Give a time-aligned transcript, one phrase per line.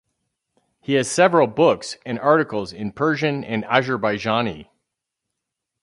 [0.79, 4.67] He has several books and articles in Persian and Azerbaijani.